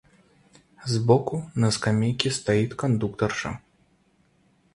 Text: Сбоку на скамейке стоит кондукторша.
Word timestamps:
Сбоку 0.83 1.51
на 1.55 1.69
скамейке 1.71 2.31
стоит 2.31 2.73
кондукторша. 2.73 3.61